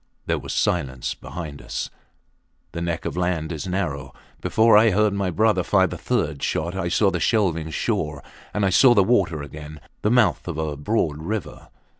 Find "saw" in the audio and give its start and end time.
6.89-7.11, 8.71-8.95